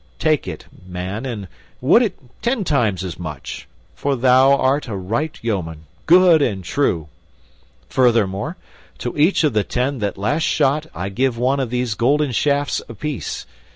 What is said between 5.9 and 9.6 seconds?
good and true. Furthermore, to each of